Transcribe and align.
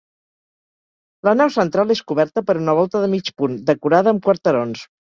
La 1.29 1.33
nau 1.41 1.51
central 1.57 1.95
és 1.97 2.03
coberta 2.13 2.45
per 2.49 2.57
una 2.65 2.77
volta 2.83 3.05
de 3.07 3.13
mig 3.15 3.33
punt, 3.43 3.63
decorada 3.73 4.17
amb 4.17 4.29
quarterons. 4.29 4.87